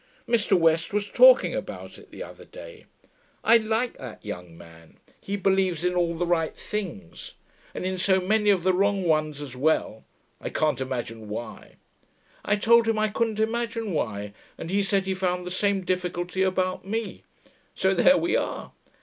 [0.27, 0.57] Mr.
[0.57, 2.85] West was talking about it the other day.
[3.43, 7.35] I like that young man; he believes in all the right things.
[7.75, 10.03] And in so many of the wrong ones as well
[10.39, 11.75] I can't imagine why.
[12.43, 16.41] I told him I couldn't imagine why; and he said he found the same difficulty
[16.41, 17.21] about me.
[17.75, 18.71] So there we are.